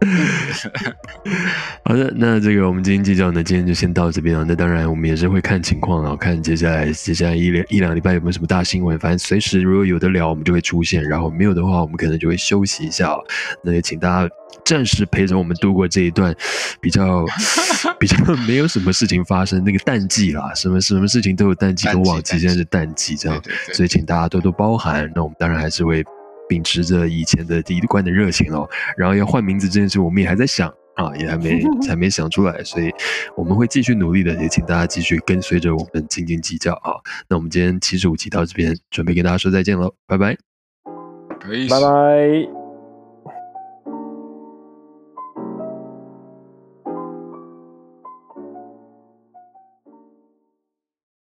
[1.85, 4.45] 好的，那这个我们今天计较呢，今天就先到这边啊。
[4.49, 8.99] 那当然，我们也是会看情况啊，看接下来接下来一两一两礼拜有没有什么大新闻。
[8.99, 13.23] 反正随时如果有的聊，我们就会出现；然后没有的话，我们可能就会休息一下、哦。
[13.63, 16.35] 那也请大家暂时陪着我们度过这一段
[16.81, 17.25] 比较
[18.01, 25.11] 比较 没有什么事情发生那个淡季啦，什么什么事情都有淡季跟旺季，现在是淡季这样对对，对所以请大家多多包涵。
[25.15, 26.05] 那我们当然还是会
[26.49, 28.69] 秉持着以前的第一贯的热情哦。
[28.97, 32.91] 然后要换名字这件事，我们也还在想啊，也还没 还没想出来，所以
[33.37, 36.93] 我们会继续努力的，也请大家继续跟随着我们斤斤计较啊。
[37.29, 40.37] 那我们今天七十五集到这边，准备跟大家说再见喽，拜拜。
[41.41, 41.69] 可以。
[41.69, 42.58] 拜拜。